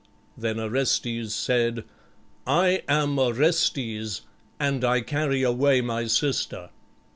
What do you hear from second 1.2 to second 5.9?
said, "I am Orestes, and I carry away